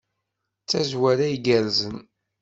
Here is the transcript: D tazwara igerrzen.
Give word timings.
D 0.63 0.67
tazwara 0.69 1.25
igerrzen. 1.35 1.97